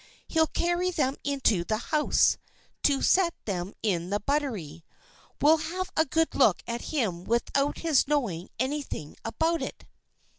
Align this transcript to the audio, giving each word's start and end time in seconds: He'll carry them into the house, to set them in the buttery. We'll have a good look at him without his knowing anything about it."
He'll 0.27 0.47
carry 0.47 0.89
them 0.89 1.15
into 1.23 1.63
the 1.63 1.77
house, 1.77 2.39
to 2.81 3.03
set 3.03 3.35
them 3.45 3.75
in 3.83 4.09
the 4.09 4.19
buttery. 4.19 4.83
We'll 5.39 5.57
have 5.59 5.91
a 5.95 6.05
good 6.07 6.33
look 6.33 6.63
at 6.65 6.85
him 6.89 7.23
without 7.23 7.77
his 7.77 8.07
knowing 8.07 8.49
anything 8.59 9.15
about 9.23 9.61
it." 9.61 9.85